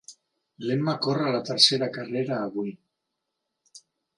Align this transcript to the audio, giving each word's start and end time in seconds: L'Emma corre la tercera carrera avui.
L'Emma 0.69 0.95
corre 1.07 1.27
la 1.35 1.43
tercera 1.51 1.91
carrera 1.99 2.41
avui. 2.49 2.75